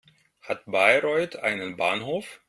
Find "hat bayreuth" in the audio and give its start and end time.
0.41-1.35